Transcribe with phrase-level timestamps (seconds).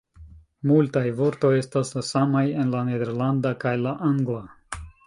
[0.69, 4.45] Multaj vortoj estas la samaj en la nederlanda kaj la angla.